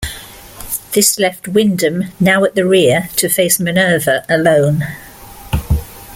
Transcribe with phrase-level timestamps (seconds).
[0.93, 4.83] This left "Windham", now at the rear, to face "Minerve" alone.